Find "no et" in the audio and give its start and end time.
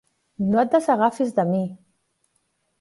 0.53-0.71